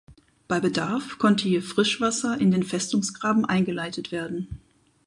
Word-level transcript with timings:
Bei 0.47 0.59
Bedarf 0.59 1.19
konnte 1.19 1.47
hier 1.47 1.61
Frischwasser 1.61 2.39
in 2.41 2.49
den 2.49 2.63
Festungsgraben 2.63 3.45
eingeleitet 3.45 4.11
werden. 4.11 4.47